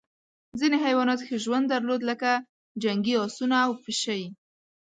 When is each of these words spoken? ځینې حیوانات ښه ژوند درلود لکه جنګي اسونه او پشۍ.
ځینې 0.59 0.77
حیوانات 0.85 1.19
ښه 1.27 1.35
ژوند 1.45 1.65
درلود 1.73 2.01
لکه 2.09 2.31
جنګي 2.83 3.15
اسونه 3.25 3.55
او 3.65 3.71
پشۍ. 3.83 4.23